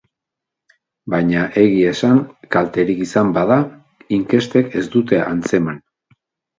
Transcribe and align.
Baina, 1.13 1.43
egia 1.65 1.91
esan, 1.97 2.17
kalterik 2.57 3.05
izan 3.09 3.31
bada, 3.39 3.61
inkestek 4.21 4.83
ez 4.83 4.87
dute 4.99 5.25
antzeman. 5.31 5.83